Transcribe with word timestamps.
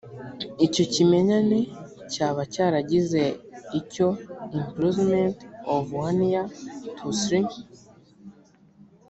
icyo 0.65 0.83
kimenyane 0.93 1.57
cyaba 2.11 2.41
cyaragize 2.53 3.23
icyo 3.79 4.07
imprisonment 4.57 5.37
of 5.75 5.83
one 6.05 6.19
year 6.31 6.47
to 6.97 7.07
three 7.21 7.49